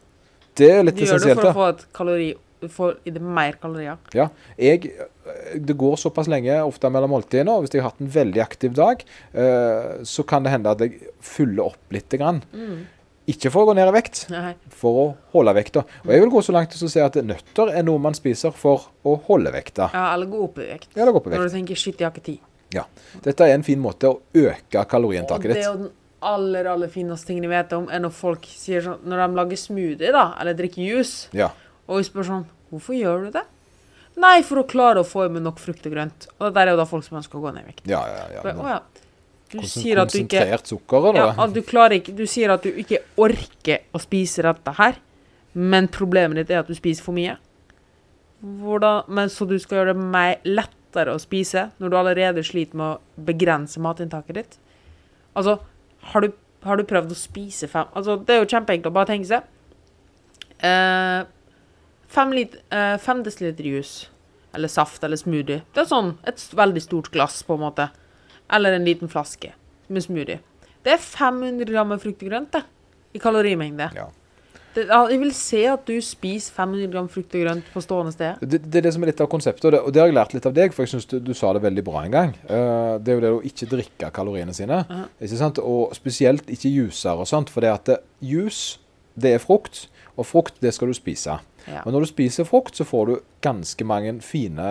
[0.56, 2.28] Det er litt Du gjør det for å få et kalori
[2.72, 3.98] får i det mer kalorier.
[4.16, 8.00] Ja, jeg, eh, det går såpass lenge ofte mellom måltidene, og hvis jeg har hatt
[8.00, 12.08] en veldig aktiv dag, eh, så kan det hende at jeg fyller opp litt.
[12.16, 12.42] Grann.
[12.54, 12.86] Mm.
[13.26, 14.54] Ikke for å gå ned i vekt, Nei.
[14.70, 15.82] for å holde vekta.
[16.04, 18.54] Og jeg vil gå så langt til å si at nøtter er noe man spiser
[18.54, 19.90] for å holde vekta.
[19.92, 20.92] Ja, eller gå opp i vekt.
[20.94, 21.50] Ja, eller gå opp Når vekt.
[21.52, 22.40] du tenker 'shit, jeg har ikke tid'.
[22.72, 22.84] Ja.
[23.22, 25.90] Dette er en fin måte å øke Og kaloriinntaket det er jo den
[26.20, 29.56] aller, aller fineste tingen jeg vet om, er når folk sier sånn Når de lager
[29.56, 31.50] smoothie, da, eller drikker juice, Ja.
[31.86, 33.46] Og vi spør sånn 'Hvorfor gjør du det?'
[34.16, 36.26] Nei, for å klare å få i meg nok frukt og grønt.
[36.40, 37.82] Og det der er jo da folk som ønsker å gå ned i vekt.
[37.86, 38.40] Ja, ja, ja.
[38.54, 38.80] Å ja.
[39.50, 41.44] Du Konsen- sier at du ikke sukker, ja, eller?
[41.44, 44.96] at du klarer ikke Du sier at du ikke orker å spise dette her,
[45.54, 47.36] men problemet ditt er at du spiser for mye.
[48.42, 52.74] Hvordan, men Så du skal gjøre det mer lettere å spise når du allerede sliter
[52.74, 54.58] med å begrense matinntaket ditt?
[55.36, 55.60] Altså,
[56.12, 56.32] har du,
[56.64, 59.42] har du prøvd å spise fem Altså, det er jo kjempeenkelt å bare tenke seg.
[60.64, 61.24] Eh,
[62.16, 64.08] fem, lit, eh, fem desiliter juice,
[64.56, 65.62] eller saft, eller smoothie.
[65.74, 67.90] Det er sånn et veldig stort glass, på en måte.
[68.52, 69.52] Eller en liten flaske
[69.88, 70.40] med smoothie.
[70.86, 72.62] Det er 500 gram med frukt og grønt, det.
[73.16, 73.90] I kalorimengde.
[73.96, 74.06] Ja.
[74.76, 78.42] Det, jeg vil se at du spiser 500 gram frukt og grønt på stående sted.
[78.44, 80.16] Det, det er det som er litt av konseptet, og det, og det har jeg
[80.18, 82.34] lært litt av deg, for jeg syns du, du sa det veldig bra en gang.
[82.44, 84.82] Uh, det er jo det å ikke drikke kaloriene sine.
[84.84, 85.02] Ja.
[85.16, 85.60] Ikke sant?
[85.64, 88.64] Og spesielt ikke juicer og sånt, for det at jus, juice,
[89.16, 91.38] det er frukt, og frukt, det skal du spise.
[91.66, 91.82] Ja.
[91.84, 94.66] Og når du spiser frukt, så får du ganske mange fine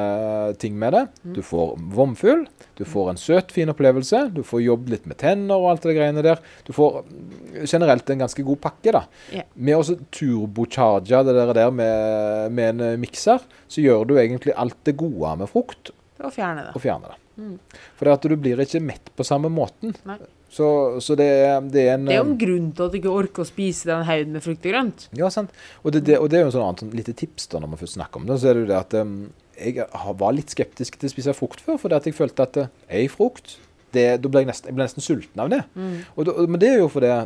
[0.61, 1.01] ting med det.
[1.23, 1.33] Mm.
[1.37, 2.45] Du får vomfugl,
[2.79, 5.97] du får en søt, fin opplevelse, du får jobbet litt med tenner og alt det
[5.97, 6.41] greiene der.
[6.67, 7.27] Du får mm,
[7.65, 9.03] generelt en ganske god pakke, da.
[9.35, 9.43] Ja.
[9.55, 14.79] Med å turbocharge det der, der med, med en mikser, så gjør du egentlig alt
[14.87, 16.75] det gode med frukt, Og fjerne det.
[16.75, 17.21] og fjerner det.
[17.35, 17.55] Mm.
[17.99, 19.95] For du blir ikke mett på samme måten.
[20.07, 20.19] Nei.
[20.55, 20.67] Så,
[21.03, 21.27] så det,
[21.73, 23.47] det er en Det er jo eh, en grunn til at du ikke orker å
[23.47, 25.07] spise den haugen med frukt og grønt.
[25.19, 25.51] Ja, sant.
[25.83, 27.73] Og det, det, og det er jo en sånn annet sånn lite tips da, når
[27.73, 28.37] man først snakker om det.
[28.39, 29.15] Så er det jo det at um,
[29.59, 29.87] jeg
[30.21, 33.07] var litt skeptisk til å spise frukt før, fordi at jeg følte at uh, ei
[33.11, 33.57] frukt
[33.95, 35.61] det, Da ble jeg nesten, jeg ble nesten sulten av det.
[35.75, 35.97] Mm.
[36.15, 37.17] Og, men det er jo fordi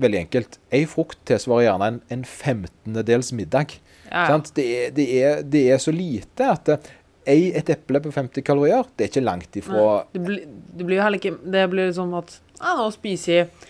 [0.00, 0.56] Veldig enkelt.
[0.72, 3.74] Ei frukt tilsvarer gjerne en, en femtendedels middag.
[4.06, 4.38] Ja?
[4.54, 6.92] Det, er, det, er, det er så lite at uh,
[7.30, 10.98] ei, et eple på 50 kalorier, det er ikke langt ifra Det blir, det blir
[10.98, 13.68] jo heller ikke Det blir sånn at ja, nå spiser jeg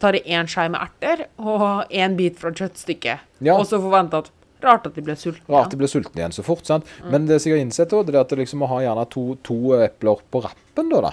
[0.00, 3.22] Tar jeg én skei med erter og én bit fra kjøttstykket.
[3.46, 3.54] Ja.
[3.56, 4.32] Og så forventer at
[4.64, 5.44] Rart at de blir sultne.
[5.52, 6.64] Rart de blir sultne igjen så fort.
[6.66, 6.86] sant?
[7.12, 9.04] Men det som jeg har innsett, også, det er at det liksom å ha gjerne
[9.12, 11.12] to, to epler på rappen, da,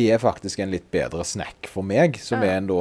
[0.00, 2.54] er faktisk en litt bedre snack for meg, som Ja.
[2.54, 2.80] er en da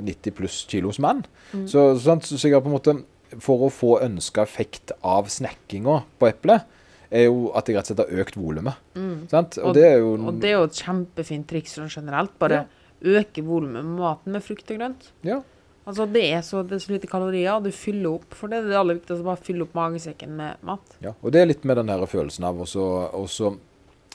[0.00, 1.24] øh, 90 pluss kilos mann.
[1.66, 2.28] Så, sant?
[2.28, 2.96] så jeg har på en måte
[3.42, 6.68] For å få ønska effekt av snackinga på eplet,
[7.14, 8.78] er jo at jeg rett og slett har økt volumet.
[8.98, 9.16] Mm.
[9.30, 12.36] Og, Og- det er jo Og det er jo et kjempefint triks sånn generelt.
[12.38, 12.66] Bare
[13.04, 15.10] øke volumet med maten med frukt og grønt.
[15.22, 15.40] Ja.
[15.86, 18.32] Altså Det er så, det er så lite kalorier, og du fyller opp.
[18.34, 20.94] For det er det aller viktigste, bare fylle opp magesekken med mat.
[21.04, 23.56] Ja, og det er litt med den her følelsen av også, også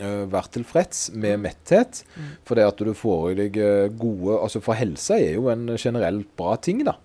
[0.02, 2.04] øh, være tilfreds med metthet.
[2.48, 5.68] For det at du får i deg øh, gode Altså for helse er jo en
[5.78, 6.98] generelt bra ting, da.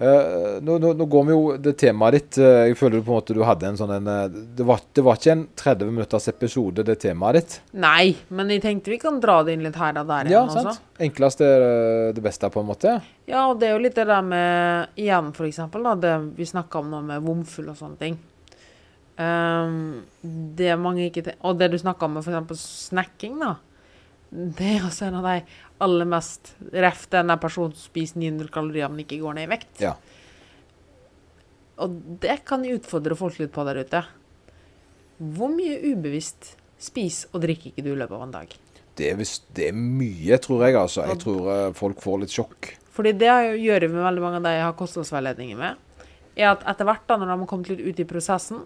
[0.00, 3.18] Eh, nå, nå, nå går vi jo det temaet ditt uh, Jeg føler på en
[3.18, 6.28] måte du hadde en sånn en eh, det, var, det var ikke en 30 minutters
[6.32, 7.56] episode, det temaet ditt.
[7.84, 10.70] Nei, men jeg tenkte vi kan dra det inn litt her og der Ja, igjen
[10.70, 10.72] også.
[11.04, 12.96] Enklest er eh, det beste, på en måte.
[13.28, 16.48] Ja, og det er jo litt det der med Igjen, for eksempel, da, det vi
[16.48, 18.16] snakka om nå med vomfull og sånne ting.
[19.20, 20.04] Ehm,
[20.56, 23.56] det mange ikke tenker Og det du snakka om med eksempel snacking, da.
[24.30, 28.52] Det er også en av de aller mest Ref den der personen som spiser 900
[28.54, 29.82] kalorier, men ikke går ned i vekt.
[29.82, 29.96] Ja.
[31.80, 34.02] Og det kan utfordre folk litt på der ute.
[35.20, 38.52] Hvor mye ubevisst spis og drikker ikke du i løpet av en dag?
[38.96, 40.76] Det er, vist, det er mye, tror jeg.
[40.76, 41.06] altså.
[41.08, 42.74] Jeg tror eh, folk får litt sjokk.
[42.92, 46.04] Fordi det gjør jeg med veldig mange av de jeg har kostholdsveiledninger med,
[46.36, 48.64] er at etter hvert da, når de har kommet litt ut i prosessen,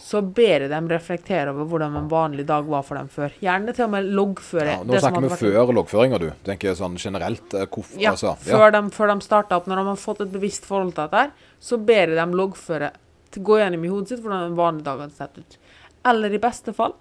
[0.00, 3.34] så ber jeg dem reflektere over hvordan en vanlig dag var for dem før.
[3.44, 4.70] Gjerne til og med loggføre.
[4.72, 6.30] Ja, nå snakker vi vært- før loggføringa, du.
[6.46, 7.54] Tenker sånn generelt.
[7.54, 8.32] eh, Hvorfor, Ja, altså.
[8.40, 11.30] før, de, før de starta opp, når de har fått et bevisst forhold til dette,
[11.60, 12.90] så ber jeg dem loggføre,
[13.30, 15.56] gå gjennom i hodet sitt hvordan en vanlig dag hadde sett ut.
[16.04, 16.94] Eller i beste fall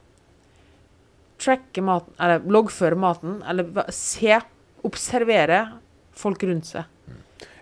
[1.40, 3.64] tracke maten, eller loggføre maten, eller
[3.96, 4.40] se,
[4.84, 5.62] observere
[6.20, 6.84] folk rundt seg.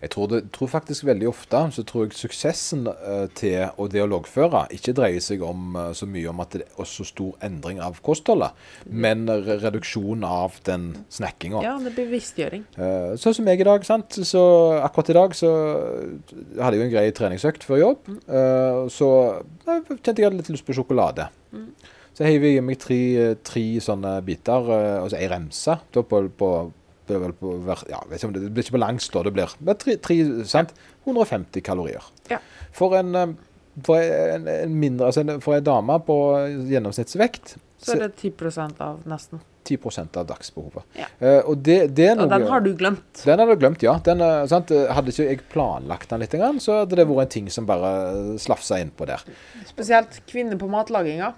[0.01, 4.03] Jeg tror, det, tror faktisk veldig ofte så tror jeg suksessen eh, til og det
[4.03, 7.33] å loggføre ikke dreier seg om eh, så mye om at det er så stor
[7.45, 8.53] endring av kostholdet,
[8.85, 11.63] men reduksjon av den snackinga.
[11.65, 12.65] Ja, det er bevisstgjøring.
[13.17, 13.85] Sånn som jeg i dag.
[13.87, 14.19] sant?
[14.27, 14.43] Så
[14.77, 15.49] Akkurat i dag så
[16.59, 18.09] hadde jeg jo en grei treningsøkt før jobb.
[18.27, 19.09] eh, så
[19.65, 21.27] jeg kjente jeg hadde litt lyst på sjokolade.
[22.17, 22.99] Så heiv jeg i meg tre,
[23.45, 24.69] tre sånne biter,
[25.03, 25.77] altså ei remse.
[25.93, 26.51] På, på,
[27.09, 27.55] det vel på
[27.89, 30.17] ja, det, blir ikke på langs da, det blir men tre, tre,
[30.47, 30.73] sant?
[31.05, 32.03] 150 kalorier.
[32.31, 32.39] Ja.
[32.75, 33.35] For en, eh,
[33.85, 36.17] for en, en mindre, altså for en dame på
[36.71, 39.43] gjennomsnittsvekt Så er det 10% av nesten.
[39.67, 40.85] 10% av dagsbehovet.
[40.95, 41.07] Ja.
[41.19, 43.23] Uh, og det, det noe Og den har du glemt.
[43.25, 43.97] den har du glemt, ja.
[44.03, 44.71] Den, eh, sant?
[44.71, 48.79] Hadde ikke jeg planlagt den litt, så hadde det vært en ting som bare slafsa
[48.83, 49.25] innpå der.
[49.67, 51.33] Spesielt kvinner på matlaginga.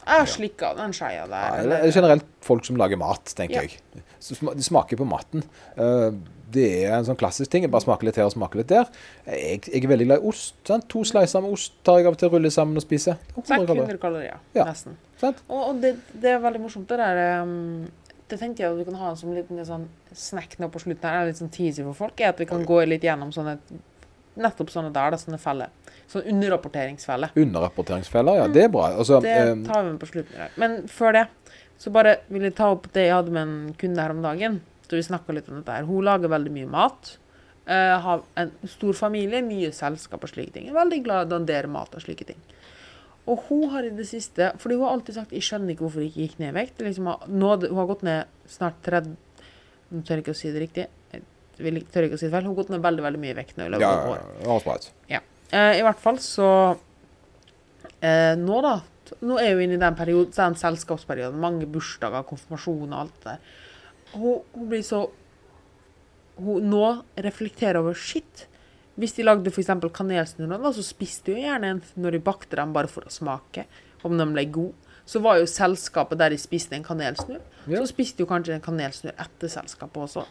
[0.00, 1.66] Jeg har slikka den skeia der.
[1.68, 3.62] Ja, generelt folk som lager mat, tenker Ja.
[3.68, 4.04] jeg.
[4.20, 5.42] De smaker på maten.
[5.80, 6.10] Eh,
[6.50, 7.62] det er en sånn klassisk ting.
[7.64, 8.88] Jeg bare smaker litt her og smaker litt der.
[9.26, 10.56] Jeg, jeg er veldig glad i ost.
[10.66, 10.88] Sant?
[10.92, 13.16] To slicer med ost tar jeg av og til ruller sammen og spiser.
[13.36, 14.00] 100 kalorier.
[14.02, 14.66] kalorier, Ja.
[14.68, 14.96] nesten.
[15.22, 15.40] Sant?
[15.48, 17.86] Og, og det, det er veldig morsomt, det der um,
[18.30, 21.08] Det tenkte jeg at du kan ha som en liten sånn snack nå på slutten
[21.10, 23.56] her, litt sånn teasy for folk, er at vi kan gå litt gjennom sånne
[24.40, 25.72] Nettopp sånne der, da, sånne feller.
[26.08, 27.32] Sånn underrapporteringsfeller.
[27.36, 28.44] Underrapporteringsfeller, ja.
[28.48, 28.86] Det er bra.
[28.96, 30.52] Altså, Det eh, tar vi med på slutten.
[30.62, 31.24] Men før det
[31.80, 34.60] så bare vil jeg ta opp det jeg hadde med en kunde her om dagen.
[34.84, 35.86] Så vi snakka litt om dette her.
[35.88, 37.14] Hun lager veldig mye mat.
[37.70, 40.68] Uh, har en stor familie, mye selskap og slike ting.
[40.68, 42.40] Er veldig glad i å dandere mat og slike ting.
[43.30, 46.00] Og hun har i det siste Fordi hun har alltid sagt 'jeg skjønner ikke hvorfor
[46.00, 46.80] hun ikke gikk ned i vekt'.
[46.80, 49.16] Liksom, nå, hun har gått ned snart 30
[49.90, 50.86] Nå tør jeg ikke å si det riktig.
[51.12, 52.44] Jeg tør ikke å si det feil.
[52.46, 54.12] Hun har gått ned veldig veldig mye i vekt nå i løpet ja, av et
[54.12, 54.20] år.
[54.20, 54.86] ut.
[55.50, 58.76] Eh, I hvert fall så uh, Nå, da.
[59.20, 61.40] Nå er hun inne i den perioden, den selskapsperioden.
[61.42, 63.56] Mange bursdager, konfirmasjoner og alt det der.
[64.12, 65.08] Hun, hun blir så
[66.40, 66.84] Hun nå
[67.20, 68.46] reflekterer over shit.
[68.96, 69.68] Hvis de lagde f.eks.
[69.92, 73.66] kanelsnurrer, så spiste de gjerne en når de bakte dem bare for å smake.
[74.04, 74.94] Om de ble gode.
[75.04, 77.42] Så var jo selskapet der de spiste en kanelsnurr.
[77.66, 77.82] Ja.
[77.82, 80.24] Så spiste jo kanskje en kanelsnurr etter selskapet også.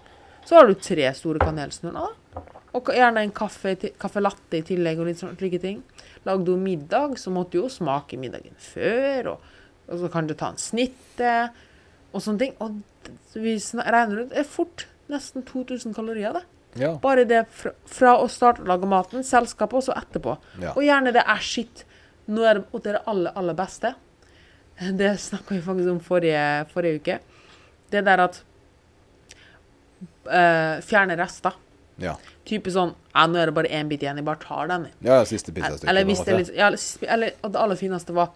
[0.47, 2.15] Så har du tre store kanelsnurrer.
[2.33, 2.58] da.
[2.77, 5.81] Og gjerne en kaffe, kaffe latte i tillegg, og litt slike ting.
[6.27, 9.49] Lagde hun middag, så måtte hun jo smake middagen før, og,
[9.89, 11.33] og så kanskje ta en snitte,
[12.13, 12.55] og sånne ting.
[12.61, 16.45] Og vi regner ut, det er fort nesten 2000 kalorier, det.
[16.77, 16.91] Ja.
[17.01, 20.35] Bare det fra, fra å starte å lage maten, selskapet, og så etterpå.
[20.61, 20.75] Ja.
[20.75, 21.83] Og gjerne det er shit.
[22.29, 23.95] Nå er det, og det er det aller, aller beste.
[24.99, 27.17] Det snakka vi faktisk om forrige, forrige uke.
[27.89, 28.37] Det der at
[30.29, 31.57] eh, Fjerne rester.
[32.01, 32.15] Ja.
[32.49, 34.87] Type sånn ja, 'Nå er det bare én bit igjen, jeg bare tar den'.
[35.05, 35.89] ja, siste pizzastykket.
[35.89, 36.71] Eller hvis det er litt ja,
[37.15, 38.31] eller og det aller fineste var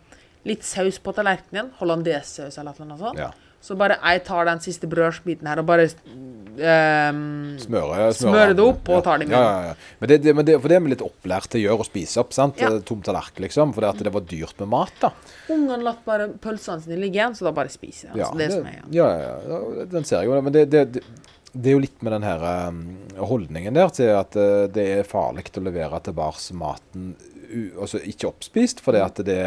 [0.45, 1.71] litt saus på tallerkenen.
[1.80, 3.19] Hollandesaus eller noe sånt.
[3.19, 3.32] Ja.
[3.63, 8.89] Så bare jeg tar den siste brødsbiten her og bare ehm, smører, smører, det opp
[8.91, 9.04] og ja.
[9.06, 9.93] tar det i Ja, ja, ja.
[10.02, 11.88] Men det, det, men det, for det er vi litt opplært til å gjøre, å
[11.88, 12.36] spise opp.
[12.36, 12.60] sant?
[12.60, 12.73] Ja.
[12.84, 13.71] Tom tallerken, liksom.
[13.78, 15.13] Fordi at det var dyrt med mat, da.
[15.56, 18.19] Ungene latt bare pølsene sine ligge igjen, så da bare spiser de.
[18.19, 18.91] Altså, det, som er igjen.
[18.99, 20.43] ja, ja, ja, den ser jeg jo.
[20.43, 21.06] Men det,
[21.54, 22.82] det, er jo litt med den her um,
[23.18, 27.13] holdningen der til at uh, det er farlig å levere tilbake maten
[27.54, 29.39] altså ikke oppspist, fordi at det,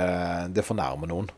[0.55, 1.31] det fornærmer noen.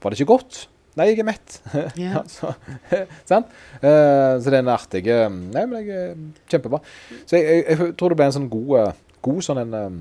[0.00, 0.64] Var det ikke godt?
[0.98, 1.60] Nei, jeg er mett.
[2.00, 2.24] Yeah.
[2.28, 2.54] så,
[3.30, 3.52] sant?
[3.82, 6.18] Uh, så det er en artig eh, Nei, men jeg er
[6.50, 6.80] kjempebra.
[7.28, 10.00] Så jeg, jeg, tror det ble en sånn god, eh, god sånn en um,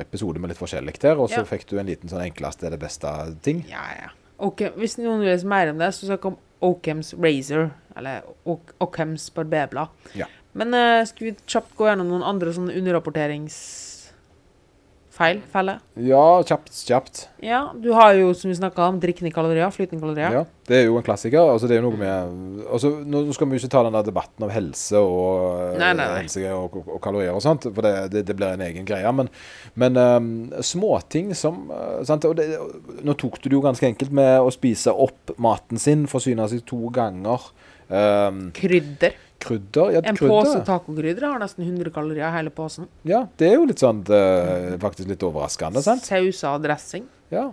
[0.00, 1.50] episode med litt forskjellig der, og så yeah.
[1.50, 3.64] fikk du en liten sånn enkleste er det beste-ting.
[3.70, 4.14] Ja, ja.
[4.40, 9.28] Ok, Hvis noen vil lese mer om det, så snakk om Oakhams Razor, eller Oakhams
[9.36, 9.92] barberblad.
[10.16, 10.28] Ja.
[10.56, 13.89] Men uh, skal vi kjapt gå gjennom noen andre sånne underrapporteringsfeller?
[15.20, 15.42] Feil.
[15.52, 15.74] Felle.
[16.00, 17.18] Ja, kjapt, kjapt.
[17.44, 20.32] Ja, du har jo, som vi snakka om, drikkende kalorier, flytende kalorier.
[20.32, 20.44] Ja.
[20.70, 21.50] Det er jo en klassiker.
[21.52, 24.46] Altså, det er jo noe med altså, Nå skal vi ikke ta den der debatten
[24.46, 26.22] om helse og, Nei, nei, nei.
[26.22, 29.12] helse og, og, og kalorier og sånt, for det, det, det blir en egen greie.
[29.12, 29.28] Men,
[29.82, 30.30] men um,
[30.64, 32.24] småting som uh, sant?
[32.24, 32.48] Og det,
[33.04, 36.64] Nå tok du det jo ganske enkelt med å spise opp maten sin, forsyne seg
[36.70, 37.50] to ganger.
[37.90, 39.18] Um, Krydder.
[39.40, 40.66] Krydder ja, En pose krydder.
[40.68, 42.90] tacokrydder har nesten 100 kalorier, hele posen.
[43.08, 46.06] Ja, det er jo litt sånn uh, faktisk litt overraskende, sant?
[46.06, 47.08] Sauser og dressing.
[47.32, 47.50] Ja.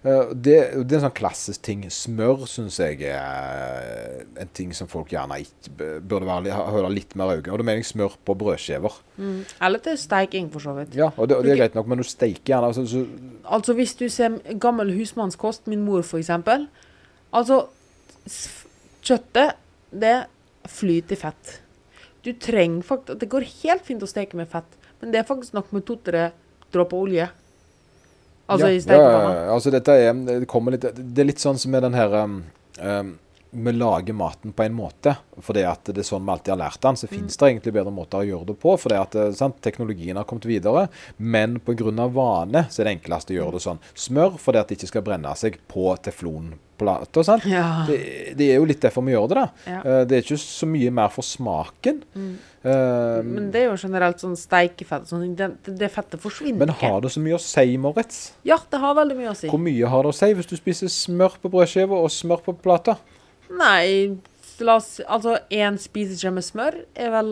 [0.00, 0.54] Uh, det,
[0.88, 1.82] det er en sånn klassisk ting.
[1.92, 7.34] Smør syns jeg er en ting som folk gjerne ikke burde være, holde litt mer
[7.34, 7.44] øye.
[7.50, 8.96] Og da mener jeg smør på brødskiver.
[9.20, 9.42] Mm.
[9.68, 10.96] Eller til steiking, for så vidt.
[10.96, 13.04] Ja, og det, og det er greit nok, men du steiker gjerne altså, så,
[13.50, 16.68] Altså, hvis du ser gammel husmannskost, min mor eksempel
[17.36, 17.64] Altså,
[19.06, 19.58] kjøttet,
[19.90, 20.16] det
[20.68, 21.60] flyter i fett.
[22.22, 25.54] Du trenger faktisk Det går helt fint å steke med fett, men det er faktisk
[25.56, 26.30] nok med to-tre
[26.72, 27.28] dråper olje.
[28.50, 29.34] Altså ja, i stekepanna.
[29.34, 30.38] Ja, altså dette er, det,
[30.74, 32.40] litt, det er litt sånn som med den her um,
[32.82, 33.12] um,
[33.50, 36.82] Vi lager maten på en måte fordi at det er sånn vi alltid har lært
[36.82, 36.98] den.
[36.98, 37.14] Så Mm.
[37.16, 38.76] finnes det egentlig bedre måter å gjøre det på.
[38.78, 42.06] fordi at eh, sant, Teknologien har kommet videre, men pga.
[42.10, 43.78] vane så er det enklest å gjøre det sånn.
[43.94, 45.96] Smør fordi at det ikke skal brenne seg på
[46.80, 47.22] teflonplater.
[47.24, 47.44] sant?
[47.46, 47.84] Ja.
[47.86, 47.98] Det,
[48.36, 49.36] det er jo litt derfor vi gjør det.
[49.40, 49.48] da.
[49.66, 49.80] Ja.
[49.84, 52.02] Eh, Det er ikke så mye mer for smaken.
[52.14, 52.30] Mm.
[52.62, 55.06] Eh, Men det er jo generelt sånn steikefett.
[55.08, 56.88] Sånn, det, det fettet forsvinner men ikke.
[56.90, 58.32] har det så mye å si, Moritz?
[58.44, 59.48] Ja, det har veldig mye å si.
[59.48, 62.56] Hvor mye har det å si hvis du spiser smør på brødskiva og smør på
[62.60, 62.96] plata?
[63.50, 64.16] Nei,
[64.60, 67.30] la oss Altså, én spiseskje med smør er vel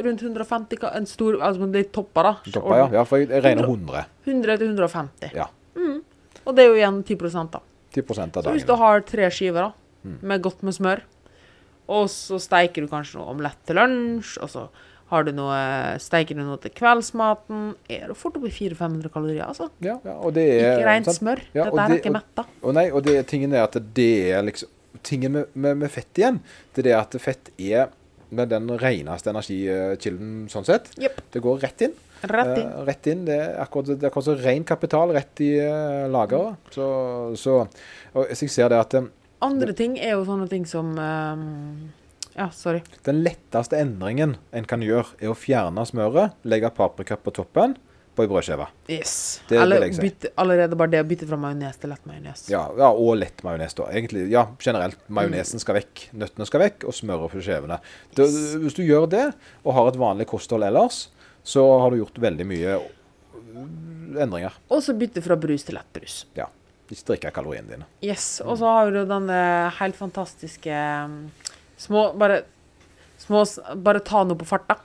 [0.00, 2.52] rundt 150 En stor Altså, det er topper, da.
[2.52, 2.88] Topper, ja.
[2.98, 4.04] ja, for jeg, jeg regner 100.
[4.26, 5.32] 100 til 150.
[5.38, 5.46] Ja.
[5.78, 6.00] Mm.
[6.44, 7.60] Og det er jo igjen 10 da.
[7.94, 10.14] 10 av Så hvis du har tre skiver da, Mm.
[10.22, 11.00] med godt med smør,
[11.90, 14.62] og så steiker du kanskje noe omelett til lunsj, og så
[15.10, 15.58] har du noe,
[16.00, 19.68] steiker du noe til kveldsmaten, er det fort oppi 400-500 kalorier, altså.
[19.84, 21.18] Ja, ja, og det er Ikke rent sant?
[21.18, 21.42] smør.
[21.52, 22.46] Ja, Dette er det- ikke metta.
[22.62, 24.68] Og nei, og det, tingen er at det er liksom
[25.02, 26.40] Tingen med, med, med fett igjen,
[26.74, 27.88] det er det at fett er
[28.30, 30.90] den reneste energikilden sånn sett.
[31.00, 31.20] Yep.
[31.32, 31.94] Det går rett inn.
[32.22, 32.68] Rett inn.
[32.68, 33.24] Uh, rett inn.
[33.28, 36.72] Det er akkurat, det er akkurat så ren kapital rett i uh, lageret.
[36.74, 36.86] Så,
[37.40, 37.62] så
[38.14, 41.44] og jeg ser det at um, Andre ting er jo sånne ting som um,
[42.34, 42.82] Ja, sorry.
[43.06, 47.78] den letteste endringen en kan gjøre, er å fjerne smøret, legge paprika på toppen
[48.20, 48.66] på ei brødskive.
[48.90, 49.40] Yes.
[49.48, 52.42] Det Eller det bytte, allerede bare det å bytte fra majones til lett majones.
[52.52, 53.86] Ja, ja, og lett majones, da.
[53.94, 54.98] Egentlig, ja, generelt.
[55.08, 57.80] Majonesen skal vekk, nøttene skal vekk, og smøret på skjevene.
[58.18, 58.36] Yes.
[58.60, 59.26] Hvis du gjør det,
[59.64, 61.06] og har et vanlig kosthold ellers,
[61.42, 63.66] så har du gjort veldig mye øh,
[64.20, 64.56] endringer.
[64.70, 66.24] Og så bytte fra brus til lettbrus.
[66.38, 66.48] Ja.
[66.90, 67.88] Ikke drikke kaloriene dine.
[68.02, 68.40] Yes.
[68.42, 69.40] Og så har du denne
[69.78, 71.20] helt fantastiske um,
[71.78, 72.40] små Bare
[73.22, 73.44] små
[73.78, 74.80] Bare ta noe på farta.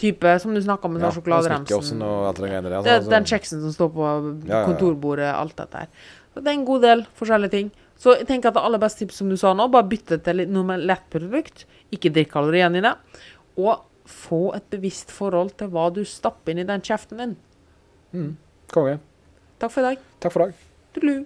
[0.00, 2.02] Type som du snakka om Ja, sjokoladeremsen.
[2.02, 2.80] Og alt det greiene der.
[2.80, 3.10] Altså.
[3.12, 4.10] den kjeksen som står på
[4.50, 6.10] kontorbordet, alt dette her.
[6.34, 7.70] Så det er en god del forskjellige ting.
[8.00, 10.42] Så jeg tenker at det aller beste tips som du sa nå, bare bytte til
[10.50, 11.62] noe med lett produkt.
[11.94, 12.96] Ikke drikk kaloriene dine.
[13.62, 17.36] Og få et bevisst forhold til hva du stapper inn i den kjeften din.
[18.12, 18.32] Mm.
[18.72, 18.98] Konge.
[19.62, 20.02] Takk for i dag.
[20.20, 20.66] Takk for i dag.
[20.96, 21.24] Tudelu.